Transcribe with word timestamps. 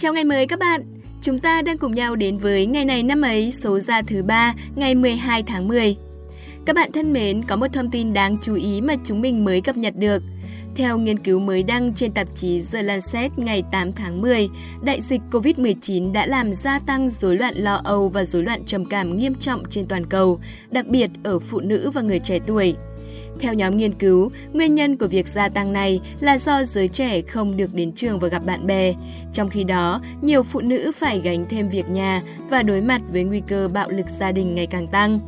Chào 0.00 0.12
ngày 0.12 0.24
mới 0.24 0.46
các 0.46 0.58
bạn! 0.58 0.82
Chúng 1.22 1.38
ta 1.38 1.62
đang 1.62 1.78
cùng 1.78 1.94
nhau 1.94 2.16
đến 2.16 2.36
với 2.36 2.66
ngày 2.66 2.84
này 2.84 3.02
năm 3.02 3.22
ấy 3.22 3.52
số 3.52 3.78
ra 3.78 4.02
thứ 4.02 4.22
ba 4.22 4.54
ngày 4.74 4.94
12 4.94 5.42
tháng 5.42 5.68
10. 5.68 5.96
Các 6.66 6.76
bạn 6.76 6.92
thân 6.92 7.12
mến, 7.12 7.44
có 7.44 7.56
một 7.56 7.66
thông 7.72 7.90
tin 7.90 8.12
đáng 8.12 8.36
chú 8.42 8.54
ý 8.54 8.80
mà 8.80 8.94
chúng 9.04 9.20
mình 9.20 9.44
mới 9.44 9.60
cập 9.60 9.76
nhật 9.76 9.96
được. 9.96 10.22
Theo 10.76 10.98
nghiên 10.98 11.18
cứu 11.18 11.40
mới 11.40 11.62
đăng 11.62 11.94
trên 11.94 12.12
tạp 12.12 12.28
chí 12.34 12.62
The 12.72 12.82
Lancet 12.82 13.38
ngày 13.38 13.62
8 13.72 13.92
tháng 13.92 14.20
10, 14.20 14.48
đại 14.82 15.00
dịch 15.00 15.20
COVID-19 15.30 16.12
đã 16.12 16.26
làm 16.26 16.52
gia 16.52 16.78
tăng 16.78 17.08
rối 17.08 17.36
loạn 17.36 17.54
lo 17.56 17.80
âu 17.84 18.08
và 18.08 18.24
rối 18.24 18.42
loạn 18.42 18.64
trầm 18.66 18.84
cảm 18.84 19.16
nghiêm 19.16 19.34
trọng 19.34 19.62
trên 19.70 19.86
toàn 19.86 20.06
cầu, 20.06 20.40
đặc 20.70 20.86
biệt 20.86 21.10
ở 21.24 21.38
phụ 21.38 21.60
nữ 21.60 21.90
và 21.90 22.00
người 22.00 22.18
trẻ 22.18 22.38
tuổi. 22.46 22.74
Theo 23.38 23.54
nhóm 23.54 23.76
nghiên 23.76 23.94
cứu, 23.94 24.30
nguyên 24.52 24.74
nhân 24.74 24.96
của 24.96 25.06
việc 25.06 25.28
gia 25.28 25.48
tăng 25.48 25.72
này 25.72 26.00
là 26.20 26.38
do 26.38 26.64
giới 26.64 26.88
trẻ 26.88 27.20
không 27.22 27.56
được 27.56 27.74
đến 27.74 27.92
trường 27.92 28.18
và 28.18 28.28
gặp 28.28 28.46
bạn 28.46 28.66
bè. 28.66 28.94
Trong 29.32 29.48
khi 29.48 29.64
đó, 29.64 30.00
nhiều 30.22 30.42
phụ 30.42 30.60
nữ 30.60 30.92
phải 30.96 31.20
gánh 31.20 31.46
thêm 31.48 31.68
việc 31.68 31.88
nhà 31.88 32.22
và 32.50 32.62
đối 32.62 32.80
mặt 32.80 33.00
với 33.12 33.24
nguy 33.24 33.40
cơ 33.40 33.68
bạo 33.68 33.90
lực 33.90 34.06
gia 34.18 34.32
đình 34.32 34.54
ngày 34.54 34.66
càng 34.66 34.86
tăng. 34.86 35.20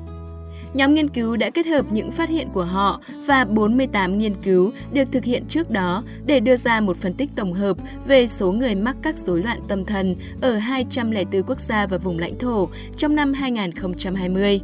Nhóm 0.74 0.94
nghiên 0.94 1.08
cứu 1.08 1.36
đã 1.36 1.50
kết 1.50 1.66
hợp 1.66 1.86
những 1.90 2.10
phát 2.10 2.28
hiện 2.28 2.48
của 2.52 2.64
họ 2.64 3.00
và 3.26 3.44
48 3.44 4.18
nghiên 4.18 4.34
cứu 4.42 4.72
được 4.92 5.04
thực 5.12 5.24
hiện 5.24 5.44
trước 5.48 5.70
đó 5.70 6.02
để 6.26 6.40
đưa 6.40 6.56
ra 6.56 6.80
một 6.80 6.96
phân 6.96 7.14
tích 7.14 7.30
tổng 7.36 7.52
hợp 7.52 7.76
về 8.06 8.28
số 8.28 8.52
người 8.52 8.74
mắc 8.74 8.96
các 9.02 9.18
rối 9.18 9.42
loạn 9.42 9.60
tâm 9.68 9.84
thần 9.84 10.16
ở 10.40 10.56
204 10.56 11.42
quốc 11.42 11.60
gia 11.60 11.86
và 11.86 11.98
vùng 11.98 12.18
lãnh 12.18 12.38
thổ 12.38 12.68
trong 12.96 13.16
năm 13.16 13.32
2020. 13.32 14.60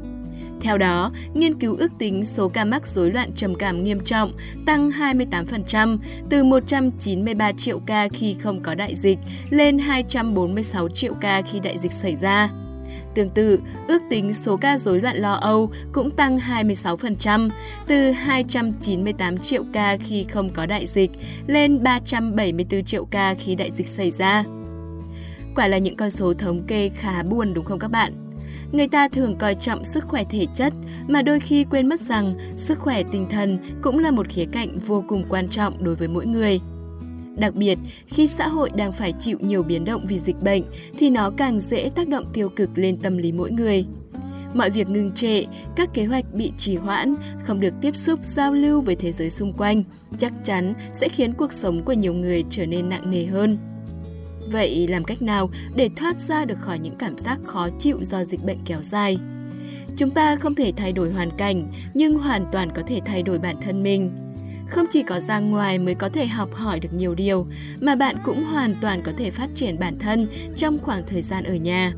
Theo 0.60 0.78
đó, 0.78 1.10
nghiên 1.34 1.60
cứu 1.60 1.76
ước 1.76 1.92
tính 1.98 2.24
số 2.24 2.48
ca 2.48 2.64
mắc 2.64 2.86
rối 2.86 3.10
loạn 3.10 3.30
trầm 3.36 3.54
cảm 3.54 3.84
nghiêm 3.84 4.00
trọng 4.04 4.32
tăng 4.66 4.90
28% 4.90 5.98
từ 6.30 6.44
193 6.44 7.52
triệu 7.52 7.80
ca 7.86 8.08
khi 8.08 8.34
không 8.34 8.62
có 8.62 8.74
đại 8.74 8.94
dịch 8.94 9.18
lên 9.50 9.78
246 9.78 10.88
triệu 10.88 11.14
ca 11.14 11.42
khi 11.42 11.60
đại 11.60 11.78
dịch 11.78 11.92
xảy 11.92 12.16
ra. 12.16 12.48
Tương 13.14 13.28
tự, 13.28 13.60
ước 13.88 14.02
tính 14.10 14.34
số 14.34 14.56
ca 14.56 14.78
rối 14.78 15.00
loạn 15.00 15.16
lo 15.16 15.32
âu 15.32 15.70
cũng 15.92 16.10
tăng 16.10 16.38
26%, 16.38 17.50
từ 17.86 18.10
298 18.10 19.38
triệu 19.38 19.64
ca 19.72 19.96
khi 19.96 20.24
không 20.24 20.50
có 20.50 20.66
đại 20.66 20.86
dịch 20.86 21.10
lên 21.46 21.82
374 21.82 22.84
triệu 22.84 23.04
ca 23.04 23.34
khi 23.34 23.54
đại 23.54 23.70
dịch 23.70 23.88
xảy 23.88 24.10
ra. 24.10 24.44
Quả 25.54 25.68
là 25.68 25.78
những 25.78 25.96
con 25.96 26.10
số 26.10 26.34
thống 26.34 26.62
kê 26.66 26.88
khá 26.88 27.22
buồn 27.22 27.54
đúng 27.54 27.64
không 27.64 27.78
các 27.78 27.90
bạn? 27.90 28.27
Người 28.72 28.88
ta 28.88 29.08
thường 29.08 29.36
coi 29.38 29.54
trọng 29.54 29.84
sức 29.84 30.04
khỏe 30.04 30.24
thể 30.30 30.46
chất 30.54 30.72
mà 31.06 31.22
đôi 31.22 31.40
khi 31.40 31.64
quên 31.64 31.88
mất 31.88 32.00
rằng 32.00 32.34
sức 32.56 32.78
khỏe 32.78 33.02
tinh 33.12 33.26
thần 33.30 33.58
cũng 33.82 33.98
là 33.98 34.10
một 34.10 34.28
khía 34.28 34.44
cạnh 34.52 34.78
vô 34.78 35.04
cùng 35.08 35.24
quan 35.28 35.48
trọng 35.48 35.84
đối 35.84 35.94
với 35.94 36.08
mỗi 36.08 36.26
người. 36.26 36.60
Đặc 37.36 37.54
biệt, 37.54 37.78
khi 38.06 38.26
xã 38.26 38.48
hội 38.48 38.70
đang 38.76 38.92
phải 38.92 39.12
chịu 39.20 39.38
nhiều 39.40 39.62
biến 39.62 39.84
động 39.84 40.06
vì 40.08 40.18
dịch 40.18 40.40
bệnh 40.42 40.62
thì 40.98 41.10
nó 41.10 41.30
càng 41.36 41.60
dễ 41.60 41.90
tác 41.94 42.08
động 42.08 42.30
tiêu 42.32 42.48
cực 42.56 42.70
lên 42.74 42.96
tâm 42.96 43.18
lý 43.18 43.32
mỗi 43.32 43.50
người. 43.50 43.86
Mọi 44.54 44.70
việc 44.70 44.90
ngừng 44.90 45.12
trệ, 45.12 45.44
các 45.76 45.94
kế 45.94 46.04
hoạch 46.04 46.24
bị 46.34 46.52
trì 46.58 46.76
hoãn, 46.76 47.14
không 47.44 47.60
được 47.60 47.74
tiếp 47.80 47.96
xúc 47.96 48.20
giao 48.22 48.52
lưu 48.52 48.80
với 48.80 48.96
thế 48.96 49.12
giới 49.12 49.30
xung 49.30 49.52
quanh, 49.52 49.84
chắc 50.18 50.32
chắn 50.44 50.74
sẽ 50.92 51.08
khiến 51.08 51.32
cuộc 51.32 51.52
sống 51.52 51.82
của 51.84 51.92
nhiều 51.92 52.14
người 52.14 52.44
trở 52.50 52.66
nên 52.66 52.88
nặng 52.88 53.10
nề 53.10 53.24
hơn. 53.24 53.58
Vậy 54.50 54.86
làm 54.88 55.04
cách 55.04 55.22
nào 55.22 55.50
để 55.76 55.90
thoát 55.96 56.20
ra 56.20 56.44
được 56.44 56.58
khỏi 56.60 56.78
những 56.78 56.96
cảm 56.98 57.18
giác 57.18 57.38
khó 57.44 57.68
chịu 57.78 57.98
do 58.04 58.24
dịch 58.24 58.44
bệnh 58.44 58.58
kéo 58.64 58.82
dài? 58.82 59.18
Chúng 59.96 60.10
ta 60.10 60.36
không 60.36 60.54
thể 60.54 60.72
thay 60.76 60.92
đổi 60.92 61.10
hoàn 61.10 61.28
cảnh, 61.38 61.72
nhưng 61.94 62.18
hoàn 62.18 62.46
toàn 62.52 62.70
có 62.74 62.82
thể 62.86 63.00
thay 63.06 63.22
đổi 63.22 63.38
bản 63.38 63.56
thân 63.62 63.82
mình. 63.82 64.10
Không 64.68 64.86
chỉ 64.90 65.02
có 65.02 65.20
ra 65.20 65.38
ngoài 65.38 65.78
mới 65.78 65.94
có 65.94 66.08
thể 66.08 66.26
học 66.26 66.54
hỏi 66.54 66.80
được 66.80 66.92
nhiều 66.92 67.14
điều, 67.14 67.46
mà 67.80 67.94
bạn 67.94 68.16
cũng 68.24 68.44
hoàn 68.44 68.74
toàn 68.80 69.02
có 69.02 69.12
thể 69.18 69.30
phát 69.30 69.48
triển 69.54 69.78
bản 69.78 69.98
thân 69.98 70.28
trong 70.56 70.78
khoảng 70.78 71.02
thời 71.06 71.22
gian 71.22 71.44
ở 71.44 71.54
nhà. 71.54 71.92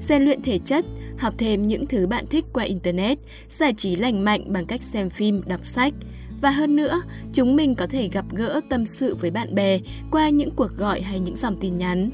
Rèn 0.00 0.22
luyện 0.22 0.42
thể 0.42 0.58
chất, 0.58 0.84
học 1.18 1.34
thêm 1.38 1.66
những 1.66 1.86
thứ 1.86 2.06
bạn 2.06 2.26
thích 2.26 2.44
qua 2.52 2.64
Internet, 2.64 3.18
giải 3.50 3.74
trí 3.76 3.96
lành 3.96 4.24
mạnh 4.24 4.52
bằng 4.52 4.66
cách 4.66 4.82
xem 4.82 5.10
phim, 5.10 5.42
đọc 5.46 5.60
sách– 5.66 5.94
và 6.42 6.50
hơn 6.50 6.76
nữa, 6.76 7.02
chúng 7.32 7.56
mình 7.56 7.74
có 7.74 7.86
thể 7.86 8.08
gặp 8.08 8.24
gỡ 8.32 8.60
tâm 8.68 8.86
sự 8.86 9.14
với 9.14 9.30
bạn 9.30 9.54
bè 9.54 9.78
qua 10.10 10.28
những 10.28 10.50
cuộc 10.50 10.76
gọi 10.76 11.00
hay 11.00 11.20
những 11.20 11.36
dòng 11.36 11.56
tin 11.60 11.78
nhắn. 11.78 12.10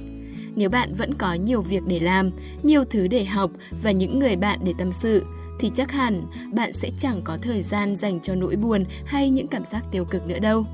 Nếu 0.56 0.71
bạn 0.71 0.94
vẫn 0.94 1.15
có 1.15 1.34
nhiều 1.34 1.62
việc 1.62 1.83
để 1.87 2.00
làm, 2.00 2.31
nhiều 2.62 2.84
thứ 2.84 3.09
để 3.09 3.25
học 3.25 3.50
và 3.83 3.91
những 3.91 4.19
người 4.19 4.37
bạn 4.37 4.59
để 4.65 4.72
tâm 4.78 4.93
sự, 4.93 5.25
thì 5.61 5.71
chắc 5.75 5.93
hẳn 5.93 6.22
bạn 6.53 6.72
sẽ 6.72 6.91
chẳng 6.99 7.21
có 7.25 7.38
thời 7.43 7.62
gian 7.62 7.97
dành 7.97 8.21
cho 8.21 8.34
nỗi 8.34 8.56
buồn 8.56 8.84
hay 9.06 9.31
những 9.31 9.49
cảm 9.49 9.65
giác 9.65 9.84
tiêu 9.91 10.05
cực 10.05 10.27
nữa 10.27 10.38
đâu. 10.38 10.65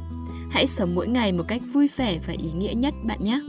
Hãy 0.50 0.66
sống 0.66 0.94
mỗi 0.94 1.08
ngày 1.08 1.32
một 1.32 1.44
cách 1.48 1.62
vui 1.72 1.88
vẻ 1.96 2.18
và 2.26 2.34
ý 2.38 2.52
nghĩa 2.52 2.72
nhất 2.74 2.94
bạn 3.04 3.24
nhé! 3.24 3.40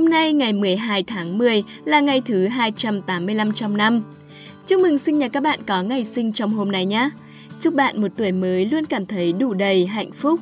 Hôm 0.00 0.08
nay 0.08 0.32
ngày 0.32 0.52
12 0.52 1.02
tháng 1.02 1.38
10 1.38 1.64
là 1.84 2.00
ngày 2.00 2.22
thứ 2.24 2.46
285 2.46 3.52
trong 3.52 3.76
năm. 3.76 4.02
Chúc 4.66 4.80
mừng 4.80 4.98
sinh 4.98 5.18
nhật 5.18 5.32
các 5.32 5.42
bạn 5.42 5.60
có 5.66 5.82
ngày 5.82 6.04
sinh 6.04 6.32
trong 6.32 6.54
hôm 6.54 6.72
nay 6.72 6.86
nhé. 6.86 7.10
Chúc 7.60 7.74
bạn 7.74 8.00
một 8.00 8.08
tuổi 8.16 8.32
mới 8.32 8.66
luôn 8.66 8.84
cảm 8.84 9.06
thấy 9.06 9.32
đủ 9.32 9.54
đầy 9.54 9.86
hạnh 9.86 10.12
phúc. 10.12 10.40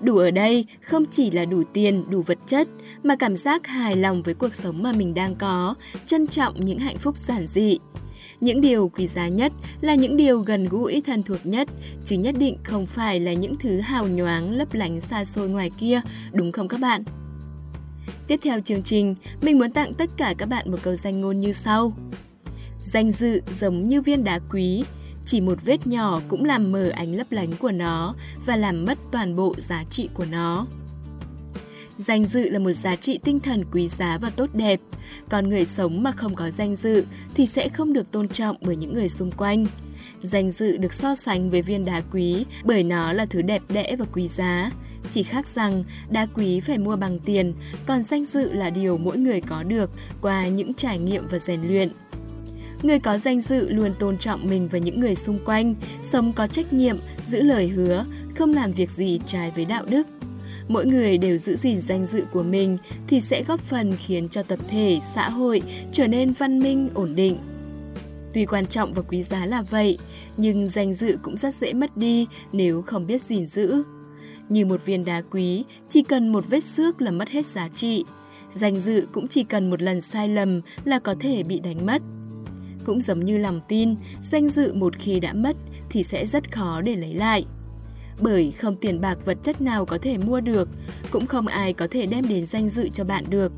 Đủ 0.00 0.16
ở 0.16 0.30
đây 0.30 0.66
không 0.80 1.04
chỉ 1.10 1.30
là 1.30 1.44
đủ 1.44 1.62
tiền, 1.72 2.04
đủ 2.10 2.22
vật 2.22 2.38
chất, 2.46 2.68
mà 3.02 3.16
cảm 3.16 3.36
giác 3.36 3.66
hài 3.66 3.96
lòng 3.96 4.22
với 4.22 4.34
cuộc 4.34 4.54
sống 4.54 4.82
mà 4.82 4.92
mình 4.92 5.14
đang 5.14 5.34
có, 5.34 5.74
trân 6.06 6.26
trọng 6.26 6.64
những 6.64 6.78
hạnh 6.78 6.98
phúc 6.98 7.16
giản 7.16 7.46
dị. 7.46 7.78
Những 8.40 8.60
điều 8.60 8.88
quý 8.88 9.06
giá 9.06 9.28
nhất 9.28 9.52
là 9.80 9.94
những 9.94 10.16
điều 10.16 10.40
gần 10.40 10.68
gũi 10.68 11.02
thân 11.06 11.22
thuộc 11.22 11.46
nhất, 11.46 11.68
chứ 12.04 12.16
nhất 12.16 12.34
định 12.38 12.56
không 12.64 12.86
phải 12.86 13.20
là 13.20 13.32
những 13.32 13.56
thứ 13.56 13.80
hào 13.80 14.08
nhoáng 14.08 14.52
lấp 14.52 14.74
lánh 14.74 15.00
xa 15.00 15.24
xôi 15.24 15.48
ngoài 15.48 15.70
kia, 15.78 16.00
đúng 16.32 16.52
không 16.52 16.68
các 16.68 16.80
bạn? 16.80 17.04
Tiếp 18.30 18.40
theo 18.42 18.60
chương 18.60 18.82
trình, 18.82 19.14
mình 19.42 19.58
muốn 19.58 19.70
tặng 19.70 19.94
tất 19.94 20.10
cả 20.16 20.34
các 20.38 20.46
bạn 20.46 20.70
một 20.70 20.76
câu 20.82 20.96
danh 20.96 21.20
ngôn 21.20 21.40
như 21.40 21.52
sau. 21.52 21.92
Danh 22.84 23.12
dự 23.12 23.42
giống 23.58 23.88
như 23.88 24.02
viên 24.02 24.24
đá 24.24 24.38
quý, 24.50 24.84
chỉ 25.26 25.40
một 25.40 25.58
vết 25.64 25.86
nhỏ 25.86 26.20
cũng 26.28 26.44
làm 26.44 26.72
mờ 26.72 26.88
ánh 26.88 27.14
lấp 27.14 27.26
lánh 27.30 27.50
của 27.58 27.70
nó 27.70 28.14
và 28.46 28.56
làm 28.56 28.84
mất 28.84 28.98
toàn 29.12 29.36
bộ 29.36 29.54
giá 29.58 29.84
trị 29.90 30.08
của 30.14 30.24
nó. 30.30 30.66
Danh 31.98 32.24
dự 32.24 32.50
là 32.50 32.58
một 32.58 32.72
giá 32.72 32.96
trị 32.96 33.18
tinh 33.24 33.40
thần 33.40 33.64
quý 33.72 33.88
giá 33.88 34.18
và 34.18 34.30
tốt 34.36 34.50
đẹp. 34.54 34.80
Còn 35.28 35.48
người 35.48 35.64
sống 35.64 36.02
mà 36.02 36.12
không 36.12 36.34
có 36.34 36.50
danh 36.50 36.76
dự 36.76 37.04
thì 37.34 37.46
sẽ 37.46 37.68
không 37.68 37.92
được 37.92 38.10
tôn 38.10 38.28
trọng 38.28 38.56
bởi 38.60 38.76
những 38.76 38.94
người 38.94 39.08
xung 39.08 39.30
quanh. 39.30 39.66
Danh 40.22 40.50
dự 40.50 40.76
được 40.76 40.92
so 40.92 41.14
sánh 41.14 41.50
với 41.50 41.62
viên 41.62 41.84
đá 41.84 42.02
quý 42.12 42.46
bởi 42.64 42.82
nó 42.82 43.12
là 43.12 43.26
thứ 43.26 43.42
đẹp 43.42 43.62
đẽ 43.68 43.96
và 43.98 44.06
quý 44.12 44.28
giá. 44.28 44.70
Chỉ 45.10 45.22
khác 45.22 45.48
rằng 45.48 45.84
đá 46.10 46.26
quý 46.34 46.60
phải 46.60 46.78
mua 46.78 46.96
bằng 46.96 47.18
tiền, 47.18 47.54
còn 47.86 48.02
danh 48.02 48.24
dự 48.24 48.52
là 48.52 48.70
điều 48.70 48.98
mỗi 48.98 49.18
người 49.18 49.40
có 49.40 49.62
được 49.62 49.90
qua 50.20 50.48
những 50.48 50.74
trải 50.74 50.98
nghiệm 50.98 51.28
và 51.28 51.38
rèn 51.38 51.62
luyện. 51.62 51.88
Người 52.82 52.98
có 52.98 53.18
danh 53.18 53.40
dự 53.40 53.68
luôn 53.68 53.90
tôn 53.98 54.18
trọng 54.18 54.46
mình 54.48 54.68
và 54.72 54.78
những 54.78 55.00
người 55.00 55.14
xung 55.14 55.38
quanh, 55.44 55.74
sống 56.02 56.32
có 56.32 56.46
trách 56.46 56.72
nhiệm, 56.72 56.98
giữ 57.26 57.42
lời 57.42 57.68
hứa, 57.68 58.04
không 58.36 58.52
làm 58.52 58.72
việc 58.72 58.90
gì 58.90 59.20
trái 59.26 59.52
với 59.56 59.64
đạo 59.64 59.84
đức. 59.90 60.06
Mỗi 60.68 60.86
người 60.86 61.18
đều 61.18 61.38
giữ 61.38 61.56
gìn 61.56 61.80
danh 61.80 62.06
dự 62.06 62.24
của 62.32 62.42
mình 62.42 62.78
thì 63.06 63.20
sẽ 63.20 63.44
góp 63.48 63.60
phần 63.60 63.92
khiến 63.92 64.28
cho 64.28 64.42
tập 64.42 64.58
thể, 64.68 65.00
xã 65.14 65.28
hội 65.28 65.62
trở 65.92 66.06
nên 66.06 66.32
văn 66.32 66.58
minh, 66.58 66.90
ổn 66.94 67.14
định. 67.14 67.38
Tuy 68.34 68.46
quan 68.46 68.66
trọng 68.66 68.92
và 68.92 69.02
quý 69.02 69.22
giá 69.22 69.46
là 69.46 69.62
vậy, 69.62 69.98
nhưng 70.36 70.68
danh 70.68 70.94
dự 70.94 71.18
cũng 71.22 71.36
rất 71.36 71.54
dễ 71.54 71.72
mất 71.72 71.96
đi 71.96 72.26
nếu 72.52 72.82
không 72.82 73.06
biết 73.06 73.22
gìn 73.22 73.46
giữ. 73.46 73.82
Như 74.50 74.66
một 74.66 74.84
viên 74.84 75.04
đá 75.04 75.22
quý, 75.30 75.64
chỉ 75.88 76.02
cần 76.02 76.28
một 76.28 76.44
vết 76.48 76.64
xước 76.64 77.02
là 77.02 77.10
mất 77.10 77.28
hết 77.28 77.46
giá 77.46 77.68
trị. 77.68 78.04
Danh 78.54 78.80
dự 78.80 79.08
cũng 79.12 79.28
chỉ 79.28 79.44
cần 79.44 79.70
một 79.70 79.82
lần 79.82 80.00
sai 80.00 80.28
lầm 80.28 80.60
là 80.84 80.98
có 80.98 81.14
thể 81.20 81.42
bị 81.42 81.60
đánh 81.60 81.86
mất. 81.86 82.02
Cũng 82.84 83.00
giống 83.00 83.24
như 83.24 83.38
lòng 83.38 83.60
tin, 83.68 83.94
danh 84.22 84.48
dự 84.48 84.74
một 84.74 84.98
khi 84.98 85.20
đã 85.20 85.32
mất 85.32 85.56
thì 85.90 86.02
sẽ 86.02 86.26
rất 86.26 86.52
khó 86.52 86.80
để 86.80 86.96
lấy 86.96 87.14
lại. 87.14 87.44
Bởi 88.20 88.50
không 88.50 88.76
tiền 88.76 89.00
bạc 89.00 89.18
vật 89.24 89.38
chất 89.42 89.60
nào 89.60 89.86
có 89.86 89.98
thể 89.98 90.18
mua 90.18 90.40
được, 90.40 90.68
cũng 91.10 91.26
không 91.26 91.46
ai 91.46 91.72
có 91.72 91.86
thể 91.90 92.06
đem 92.06 92.28
đến 92.28 92.46
danh 92.46 92.68
dự 92.68 92.88
cho 92.88 93.04
bạn 93.04 93.24
được. 93.30 93.52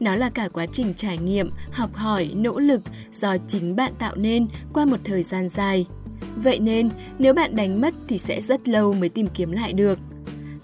Nó 0.00 0.14
là 0.14 0.30
cả 0.30 0.48
quá 0.48 0.66
trình 0.72 0.94
trải 0.94 1.18
nghiệm, 1.18 1.50
học 1.72 1.94
hỏi, 1.94 2.30
nỗ 2.34 2.58
lực 2.58 2.82
do 3.12 3.36
chính 3.48 3.76
bạn 3.76 3.92
tạo 3.98 4.16
nên 4.16 4.46
qua 4.72 4.84
một 4.84 5.00
thời 5.04 5.22
gian 5.22 5.48
dài. 5.48 5.86
Vậy 6.36 6.58
nên, 6.58 6.88
nếu 7.18 7.34
bạn 7.34 7.56
đánh 7.56 7.80
mất 7.80 7.94
thì 8.08 8.18
sẽ 8.18 8.40
rất 8.40 8.68
lâu 8.68 8.92
mới 8.92 9.08
tìm 9.08 9.26
kiếm 9.34 9.52
lại 9.52 9.72
được 9.72 9.98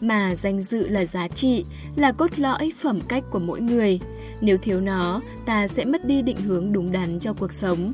mà 0.00 0.34
danh 0.34 0.62
dự 0.62 0.88
là 0.88 1.04
giá 1.04 1.28
trị, 1.28 1.64
là 1.96 2.12
cốt 2.12 2.38
lõi 2.38 2.72
phẩm 2.78 3.00
cách 3.08 3.25
của 3.31 3.38
mỗi 3.38 3.60
người. 3.60 4.00
Nếu 4.40 4.56
thiếu 4.56 4.81
nó, 4.81 5.20
ta 5.46 5.69
sẽ 5.69 5.84
mất 5.84 6.06
đi 6.06 6.22
định 6.22 6.37
hướng 6.37 6.72
đúng 6.72 6.93
đắn 6.93 7.19
cho 7.20 7.32
cuộc 7.32 7.52
sống. 7.52 7.93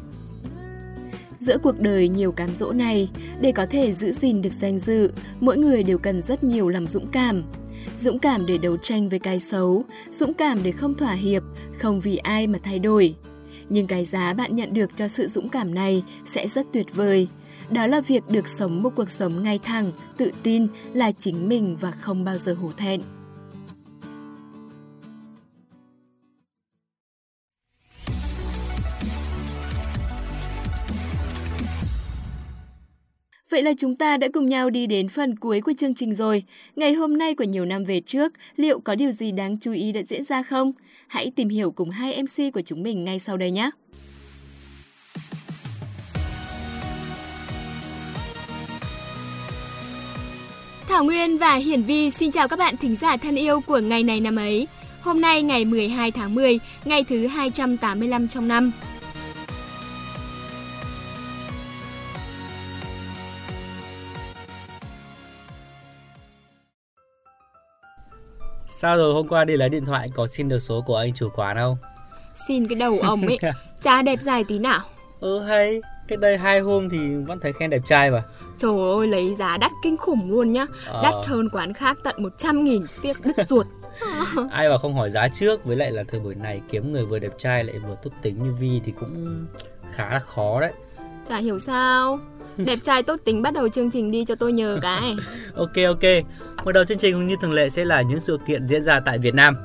Giữa 1.40 1.58
cuộc 1.58 1.80
đời 1.80 2.08
nhiều 2.08 2.32
cám 2.32 2.50
dỗ 2.54 2.72
này, 2.72 3.08
để 3.40 3.52
có 3.52 3.66
thể 3.66 3.92
giữ 3.92 4.12
gìn 4.12 4.42
được 4.42 4.52
danh 4.52 4.78
dự, 4.78 5.12
mỗi 5.40 5.56
người 5.56 5.82
đều 5.82 5.98
cần 5.98 6.22
rất 6.22 6.44
nhiều 6.44 6.68
lòng 6.68 6.86
dũng 6.86 7.06
cảm. 7.06 7.42
Dũng 7.98 8.18
cảm 8.18 8.46
để 8.46 8.58
đấu 8.58 8.76
tranh 8.76 9.08
với 9.08 9.18
cái 9.18 9.40
xấu, 9.40 9.84
dũng 10.10 10.34
cảm 10.34 10.58
để 10.62 10.72
không 10.72 10.94
thỏa 10.94 11.12
hiệp, 11.12 11.42
không 11.78 12.00
vì 12.00 12.16
ai 12.16 12.46
mà 12.46 12.58
thay 12.62 12.78
đổi. 12.78 13.14
Nhưng 13.68 13.86
cái 13.86 14.04
giá 14.04 14.34
bạn 14.34 14.56
nhận 14.56 14.74
được 14.74 14.90
cho 14.96 15.08
sự 15.08 15.26
dũng 15.26 15.48
cảm 15.48 15.74
này 15.74 16.04
sẽ 16.26 16.48
rất 16.48 16.66
tuyệt 16.72 16.94
vời. 16.94 17.28
Đó 17.72 17.86
là 17.86 18.00
việc 18.00 18.22
được 18.30 18.48
sống 18.48 18.82
một 18.82 18.90
cuộc 18.96 19.10
sống 19.10 19.42
ngay 19.42 19.58
thẳng, 19.62 19.92
tự 20.16 20.32
tin 20.42 20.66
là 20.92 21.12
chính 21.12 21.48
mình 21.48 21.76
và 21.80 21.90
không 21.90 22.24
bao 22.24 22.38
giờ 22.38 22.54
hổ 22.54 22.72
thẹn. 22.72 23.00
Vậy 33.50 33.62
là 33.62 33.72
chúng 33.78 33.96
ta 33.96 34.16
đã 34.16 34.28
cùng 34.32 34.48
nhau 34.48 34.70
đi 34.70 34.86
đến 34.86 35.08
phần 35.08 35.36
cuối 35.36 35.60
của 35.60 35.72
chương 35.78 35.94
trình 35.94 36.14
rồi. 36.14 36.44
Ngày 36.76 36.92
hôm 36.92 37.18
nay 37.18 37.34
của 37.34 37.44
nhiều 37.44 37.64
năm 37.64 37.84
về 37.84 38.00
trước, 38.00 38.32
liệu 38.56 38.80
có 38.80 38.94
điều 38.94 39.12
gì 39.12 39.32
đáng 39.32 39.58
chú 39.58 39.72
ý 39.72 39.92
đã 39.92 40.02
diễn 40.02 40.24
ra 40.24 40.42
không? 40.42 40.72
Hãy 41.08 41.32
tìm 41.36 41.48
hiểu 41.48 41.70
cùng 41.70 41.90
hai 41.90 42.22
MC 42.22 42.54
của 42.54 42.62
chúng 42.62 42.82
mình 42.82 43.04
ngay 43.04 43.18
sau 43.18 43.36
đây 43.36 43.50
nhé. 43.50 43.70
Thảo 50.92 51.04
Nguyên 51.04 51.38
và 51.38 51.54
Hiển 51.54 51.82
Vi 51.82 52.10
xin 52.10 52.30
chào 52.30 52.48
các 52.48 52.58
bạn 52.58 52.76
thính 52.76 52.96
giả 52.96 53.16
thân 53.16 53.34
yêu 53.34 53.60
của 53.66 53.78
ngày 53.78 54.02
này 54.02 54.20
năm 54.20 54.36
ấy. 54.36 54.68
Hôm 55.00 55.20
nay 55.20 55.42
ngày 55.42 55.64
12 55.64 56.10
tháng 56.10 56.34
10, 56.34 56.58
ngày 56.84 57.04
thứ 57.08 57.26
285 57.26 58.28
trong 58.28 58.48
năm. 58.48 58.72
Sao 68.66 68.96
rồi 68.96 69.14
hôm 69.14 69.28
qua 69.28 69.44
đi 69.44 69.56
lấy 69.56 69.68
điện 69.68 69.84
thoại 69.84 70.10
có 70.14 70.26
xin 70.26 70.48
được 70.48 70.58
số 70.58 70.82
của 70.86 70.96
anh 70.96 71.14
chủ 71.14 71.28
quán 71.34 71.56
không? 71.56 71.76
Xin 72.48 72.68
cái 72.68 72.78
đầu 72.78 72.98
ông 73.02 73.26
ấy, 73.26 73.38
cha 73.82 74.02
đẹp 74.02 74.18
dài 74.22 74.44
tí 74.48 74.58
nào. 74.58 74.80
Ừ 75.20 75.40
hay, 75.40 75.80
cái 76.08 76.16
đây 76.16 76.38
hai 76.38 76.60
hôm 76.60 76.88
thì 76.88 77.14
vẫn 77.26 77.40
thấy 77.40 77.52
khen 77.52 77.70
đẹp 77.70 77.82
trai 77.84 78.10
mà. 78.10 78.22
Trời 78.56 78.72
ơi, 78.96 79.06
lấy 79.06 79.34
giá 79.34 79.56
đắt 79.56 79.70
kinh 79.82 79.96
khủng 79.96 80.30
luôn 80.30 80.52
nhá. 80.52 80.66
Ờ. 80.86 81.02
Đắt 81.02 81.14
hơn 81.26 81.48
quán 81.52 81.72
khác 81.72 81.98
tận 82.04 82.14
100 82.18 82.64
nghìn, 82.64 82.82
tiếc 83.02 83.16
đứt 83.24 83.46
ruột. 83.46 83.66
Ai 84.50 84.68
mà 84.68 84.78
không 84.78 84.94
hỏi 84.94 85.10
giá 85.10 85.28
trước 85.28 85.64
Với 85.64 85.76
lại 85.76 85.90
là 85.90 86.02
thời 86.08 86.20
buổi 86.20 86.34
này 86.34 86.60
kiếm 86.70 86.92
người 86.92 87.04
vừa 87.04 87.18
đẹp 87.18 87.32
trai 87.38 87.64
lại 87.64 87.78
vừa 87.78 87.96
tốt 88.02 88.10
tính 88.22 88.42
như 88.42 88.52
Vi 88.60 88.80
thì 88.84 88.92
cũng 89.00 89.46
khá 89.94 90.10
là 90.10 90.18
khó 90.18 90.60
đấy 90.60 90.72
Chả 91.28 91.36
hiểu 91.36 91.58
sao 91.58 92.18
Đẹp 92.56 92.78
trai 92.84 93.02
tốt 93.02 93.20
tính 93.24 93.42
bắt 93.42 93.54
đầu 93.54 93.68
chương 93.68 93.90
trình 93.90 94.10
đi 94.10 94.24
cho 94.24 94.34
tôi 94.34 94.52
nhờ 94.52 94.78
cái 94.82 95.16
Ok 95.54 95.72
ok 95.86 96.24
Mở 96.64 96.72
đầu 96.72 96.84
chương 96.84 96.98
trình 96.98 97.26
như 97.26 97.36
thường 97.40 97.52
lệ 97.52 97.68
sẽ 97.68 97.84
là 97.84 98.02
những 98.02 98.20
sự 98.20 98.38
kiện 98.46 98.68
diễn 98.68 98.82
ra 98.82 99.00
tại 99.00 99.18
Việt 99.18 99.34
Nam 99.34 99.56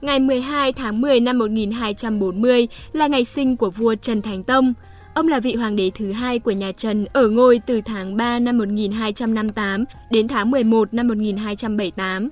Ngày 0.00 0.20
12 0.20 0.72
tháng 0.72 1.00
10 1.00 1.20
năm 1.20 1.38
1240 1.38 2.68
là 2.92 3.06
ngày 3.06 3.24
sinh 3.24 3.56
của 3.56 3.70
vua 3.70 3.94
Trần 3.94 4.22
Thánh 4.22 4.42
Tông. 4.42 4.74
Ông 5.14 5.28
là 5.28 5.40
vị 5.40 5.54
hoàng 5.54 5.76
đế 5.76 5.90
thứ 5.94 6.12
hai 6.12 6.38
của 6.38 6.50
nhà 6.50 6.72
Trần 6.72 7.06
ở 7.12 7.28
ngôi 7.28 7.60
từ 7.66 7.80
tháng 7.80 8.16
3 8.16 8.38
năm 8.38 8.58
1258 8.58 9.84
đến 10.10 10.28
tháng 10.28 10.50
11 10.50 10.94
năm 10.94 11.08
1278. 11.08 12.28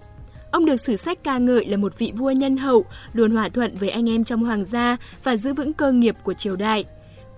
Ông 0.50 0.64
được 0.64 0.80
sử 0.80 0.96
sách 0.96 1.24
ca 1.24 1.38
ngợi 1.38 1.66
là 1.66 1.76
một 1.76 1.98
vị 1.98 2.12
vua 2.16 2.30
nhân 2.30 2.56
hậu, 2.56 2.84
luôn 3.12 3.30
hòa 3.30 3.48
thuận 3.48 3.76
với 3.76 3.88
anh 3.88 4.10
em 4.10 4.24
trong 4.24 4.44
hoàng 4.44 4.64
gia 4.64 4.96
và 5.24 5.36
giữ 5.36 5.54
vững 5.54 5.72
cơ 5.72 5.92
nghiệp 5.92 6.16
của 6.22 6.34
triều 6.34 6.56
đại. 6.56 6.84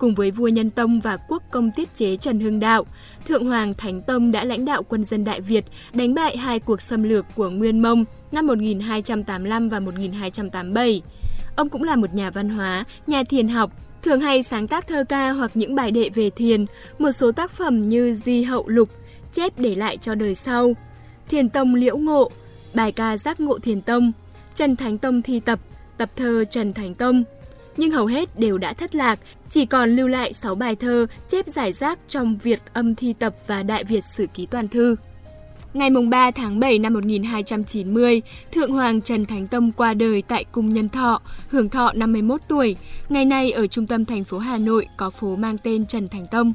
Cùng 0.01 0.15
với 0.15 0.31
vua 0.31 0.47
Nhân 0.47 0.69
Tông 0.69 0.99
và 0.99 1.17
quốc 1.17 1.43
công 1.51 1.71
tiết 1.71 1.95
chế 1.95 2.17
Trần 2.17 2.39
Hưng 2.39 2.59
Đạo, 2.59 2.85
Thượng 3.27 3.47
Hoàng 3.47 3.73
Thánh 3.73 4.01
Tông 4.01 4.31
đã 4.31 4.43
lãnh 4.43 4.65
đạo 4.65 4.83
quân 4.83 5.03
dân 5.03 5.23
Đại 5.23 5.41
Việt 5.41 5.65
đánh 5.93 6.13
bại 6.13 6.37
hai 6.37 6.59
cuộc 6.59 6.81
xâm 6.81 7.03
lược 7.03 7.25
của 7.35 7.49
Nguyên 7.49 7.81
Mông 7.81 8.05
năm 8.31 8.47
1285 8.47 9.69
và 9.69 9.79
1287. 9.79 11.01
Ông 11.55 11.69
cũng 11.69 11.83
là 11.83 11.95
một 11.95 12.13
nhà 12.13 12.29
văn 12.29 12.49
hóa, 12.49 12.83
nhà 13.07 13.23
thiền 13.23 13.47
học, 13.47 13.71
thường 14.03 14.21
hay 14.21 14.43
sáng 14.43 14.67
tác 14.67 14.87
thơ 14.87 15.03
ca 15.03 15.29
hoặc 15.31 15.51
những 15.53 15.75
bài 15.75 15.91
đệ 15.91 16.09
về 16.09 16.29
thiền, 16.29 16.65
một 16.99 17.11
số 17.11 17.31
tác 17.31 17.51
phẩm 17.51 17.81
như 17.81 18.13
Di 18.13 18.43
Hậu 18.43 18.67
Lục, 18.67 18.89
chép 19.33 19.59
để 19.59 19.75
lại 19.75 19.97
cho 19.97 20.15
đời 20.15 20.35
sau. 20.35 20.73
Thiền 21.29 21.49
Tông 21.49 21.75
Liễu 21.75 21.97
Ngộ, 21.97 22.31
bài 22.73 22.91
ca 22.91 23.17
giác 23.17 23.39
ngộ 23.39 23.59
thiền 23.59 23.81
tông, 23.81 24.11
Trần 24.55 24.75
Thánh 24.75 24.97
Tông 24.97 25.21
thi 25.21 25.39
tập, 25.39 25.59
tập 25.97 26.09
thơ 26.15 26.45
Trần 26.45 26.73
Thánh 26.73 26.95
Tông. 26.95 27.23
Nhưng 27.77 27.91
hầu 27.91 28.05
hết 28.05 28.39
đều 28.39 28.57
đã 28.57 28.73
thất 28.73 28.95
lạc, 28.95 29.19
chỉ 29.49 29.65
còn 29.65 29.95
lưu 29.95 30.07
lại 30.07 30.33
6 30.33 30.55
bài 30.55 30.75
thơ 30.75 31.05
chép 31.29 31.47
giải 31.47 31.73
rác 31.73 31.99
trong 32.07 32.37
Việt 32.37 32.59
âm 32.73 32.95
thi 32.95 33.13
tập 33.13 33.35
và 33.47 33.63
Đại 33.63 33.83
Việt 33.83 34.03
sử 34.03 34.25
ký 34.33 34.45
toàn 34.45 34.67
thư. 34.67 34.95
Ngày 35.73 35.89
3 36.09 36.31
tháng 36.31 36.59
7 36.59 36.79
năm 36.79 36.93
1290, 36.93 38.21
Thượng 38.51 38.71
Hoàng 38.71 39.01
Trần 39.01 39.25
Thánh 39.25 39.47
Tông 39.47 39.71
qua 39.71 39.93
đời 39.93 40.23
tại 40.27 40.43
Cung 40.43 40.73
Nhân 40.73 40.89
Thọ, 40.89 41.21
hưởng 41.47 41.69
thọ 41.69 41.91
51 41.93 42.41
tuổi. 42.47 42.75
Ngày 43.09 43.25
nay 43.25 43.51
ở 43.51 43.67
trung 43.67 43.87
tâm 43.87 44.05
thành 44.05 44.23
phố 44.23 44.37
Hà 44.37 44.57
Nội 44.57 44.87
có 44.97 45.09
phố 45.09 45.35
mang 45.35 45.57
tên 45.57 45.85
Trần 45.85 46.09
Thánh 46.09 46.27
Tông. 46.27 46.53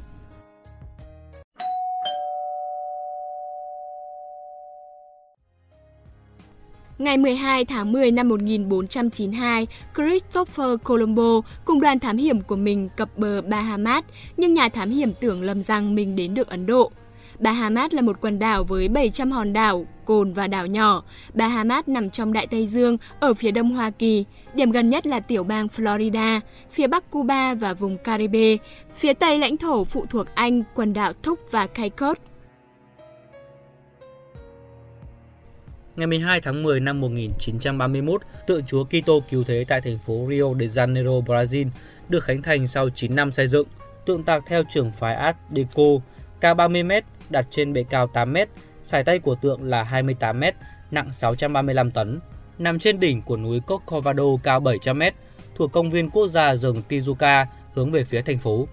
Ngày 6.99 7.17
12 7.17 7.65
tháng 7.65 7.91
10 7.91 8.11
năm 8.11 8.29
1492, 8.29 9.67
Christopher 9.95 10.69
Colombo 10.83 11.41
cùng 11.65 11.79
đoàn 11.79 11.99
thám 11.99 12.17
hiểm 12.17 12.41
của 12.41 12.55
mình 12.55 12.89
cập 12.95 13.17
bờ 13.17 13.41
Bahamas, 13.41 14.03
nhưng 14.37 14.53
nhà 14.53 14.69
thám 14.69 14.89
hiểm 14.89 15.11
tưởng 15.19 15.43
lầm 15.43 15.61
rằng 15.61 15.95
mình 15.95 16.15
đến 16.15 16.33
được 16.33 16.47
Ấn 16.47 16.65
Độ. 16.65 16.91
Bahamas 17.39 17.93
là 17.93 18.01
một 18.01 18.21
quần 18.21 18.39
đảo 18.39 18.63
với 18.63 18.87
700 18.87 19.31
hòn 19.31 19.53
đảo, 19.53 19.85
cồn 20.05 20.33
và 20.33 20.47
đảo 20.47 20.67
nhỏ. 20.67 21.03
Bahamas 21.33 21.87
nằm 21.87 22.09
trong 22.09 22.33
Đại 22.33 22.47
Tây 22.47 22.67
Dương, 22.67 22.97
ở 23.19 23.33
phía 23.33 23.51
đông 23.51 23.71
Hoa 23.71 23.89
Kỳ. 23.89 24.25
Điểm 24.53 24.71
gần 24.71 24.89
nhất 24.89 25.07
là 25.07 25.19
tiểu 25.19 25.43
bang 25.43 25.67
Florida, 25.67 26.39
phía 26.71 26.87
bắc 26.87 27.11
Cuba 27.11 27.53
và 27.53 27.73
vùng 27.73 27.97
Caribe, 27.97 28.57
phía 28.95 29.13
tây 29.13 29.39
lãnh 29.39 29.57
thổ 29.57 29.83
phụ 29.83 30.05
thuộc 30.09 30.27
Anh, 30.35 30.63
quần 30.75 30.93
đảo 30.93 31.13
Thúc 31.23 31.39
và 31.51 31.67
Caicos. 31.67 32.17
Ngày 35.97 36.07
12 36.07 36.41
tháng 36.41 36.63
10 36.63 36.79
năm 36.79 37.01
1931, 37.01 38.21
tượng 38.47 38.65
Chúa 38.65 38.83
Kitô 38.83 39.19
cứu 39.29 39.43
thế 39.47 39.65
tại 39.67 39.81
thành 39.81 39.97
phố 39.97 40.27
Rio 40.29 40.53
de 40.59 40.65
Janeiro, 40.65 41.23
Brazil 41.23 41.67
được 42.09 42.23
khánh 42.23 42.41
thành 42.41 42.67
sau 42.67 42.89
9 42.89 43.15
năm 43.15 43.31
xây 43.31 43.47
dựng. 43.47 43.67
Tượng 44.05 44.23
tạc 44.23 44.43
theo 44.47 44.63
trưởng 44.69 44.91
phái 44.91 45.15
Art 45.15 45.37
Deco, 45.51 45.83
cao 46.39 46.53
30 46.53 46.83
m, 46.83 46.91
đặt 47.29 47.45
trên 47.49 47.73
bệ 47.73 47.83
cao 47.89 48.07
8 48.07 48.33
m, 48.33 48.37
sải 48.83 49.03
tay 49.03 49.19
của 49.19 49.35
tượng 49.35 49.63
là 49.63 49.83
28 49.83 50.39
m, 50.39 50.43
nặng 50.91 51.13
635 51.13 51.91
tấn, 51.91 52.19
nằm 52.57 52.79
trên 52.79 52.99
đỉnh 52.99 53.21
của 53.21 53.37
núi 53.37 53.59
Corcovado 53.59 54.23
cao 54.43 54.59
700 54.59 54.99
m, 54.99 55.03
thuộc 55.55 55.71
công 55.71 55.91
viên 55.91 56.09
quốc 56.09 56.27
gia 56.27 56.55
rừng 56.55 56.81
Tijuca 56.89 57.45
hướng 57.73 57.91
về 57.91 58.03
phía 58.03 58.21
thành 58.21 58.37
phố. 58.37 58.67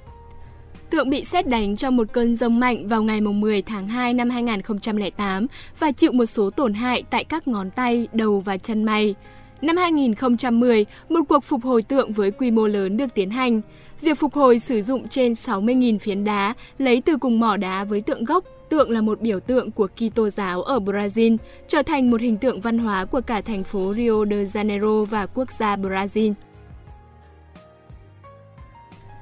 Tượng 0.95 1.11
bị 1.11 1.25
xét 1.25 1.49
đánh 1.49 1.77
trong 1.77 1.97
một 1.97 2.13
cơn 2.13 2.37
rông 2.37 2.61
mạnh 2.61 2.89
vào 2.89 3.03
ngày 3.03 3.21
10 3.21 3.63
tháng 3.63 3.89
2 3.89 4.15
năm 4.15 4.31
2008 4.31 5.47
và 5.79 5.91
chịu 5.91 6.13
một 6.13 6.27
số 6.27 6.51
tổn 6.51 6.75
hại 6.75 7.03
tại 7.11 7.25
các 7.25 7.49
ngón 7.49 7.71
tay, 7.71 8.09
đầu 8.13 8.41
và 8.41 8.57
chân 8.57 8.85
mày. 8.85 9.15
Năm 9.63 9.77
2010, 9.77 10.87
một 11.09 11.21
cuộc 11.29 11.45
phục 11.45 11.65
hồi 11.65 11.83
tượng 11.83 12.13
với 12.13 12.31
quy 12.31 12.51
mô 12.51 12.67
lớn 12.67 12.97
được 12.97 13.15
tiến 13.15 13.31
hành. 13.31 13.61
Việc 14.01 14.19
phục 14.19 14.35
hồi 14.35 14.59
sử 14.59 14.83
dụng 14.83 15.09
trên 15.09 15.33
60.000 15.33 15.99
phiến 15.99 16.25
đá 16.25 16.55
lấy 16.79 17.01
từ 17.01 17.17
cùng 17.17 17.41
mỏ 17.41 17.57
đá 17.57 17.85
với 17.85 18.01
tượng 18.01 18.25
gốc. 18.25 18.45
Tượng 18.69 18.91
là 18.91 19.01
một 19.01 19.21
biểu 19.21 19.41
tượng 19.41 19.71
của 19.71 19.89
Kitô 19.97 20.31
giáo 20.31 20.63
ở 20.63 20.79
Brazil, 20.79 21.37
trở 21.69 21.83
thành 21.83 22.11
một 22.11 22.21
hình 22.21 22.37
tượng 22.37 22.61
văn 22.61 22.79
hóa 22.79 23.05
của 23.05 23.21
cả 23.21 23.41
thành 23.41 23.65
phố 23.65 23.95
Rio 23.95 24.25
de 24.25 24.45
Janeiro 24.45 25.05
và 25.05 25.27
quốc 25.27 25.53
gia 25.59 25.77
Brazil. 25.77 26.33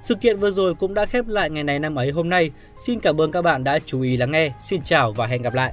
Sự 0.03 0.15
kiện 0.15 0.39
vừa 0.39 0.51
rồi 0.51 0.75
cũng 0.75 0.95
đã 0.95 1.07
khép 1.07 1.29
lại 1.29 1.51
ngày 1.51 1.65
này 1.65 1.79
năm 1.79 1.99
ấy 1.99 2.11
hôm 2.11 2.29
nay. 2.29 2.51
Xin 2.87 3.01
cảm 3.01 3.21
ơn 3.21 3.33
các 3.33 3.43
bạn 3.43 3.65
đã 3.65 3.79
chú 3.87 4.03
ý 4.03 4.17
lắng 4.17 4.31
nghe. 4.31 4.51
Xin 4.61 4.83
chào 4.83 5.13
và 5.13 5.27
hẹn 5.27 5.43
gặp 5.43 5.55
lại. 5.55 5.73